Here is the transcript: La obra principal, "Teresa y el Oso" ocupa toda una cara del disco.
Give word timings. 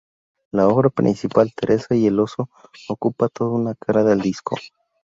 La 0.51 0.67
obra 0.67 0.89
principal, 0.89 1.53
"Teresa 1.53 1.93
y 1.95 2.07
el 2.07 2.19
Oso" 2.19 2.49
ocupa 2.89 3.27
toda 3.29 3.51
una 3.51 3.75
cara 3.75 4.03
del 4.03 4.19
disco. 4.21 4.57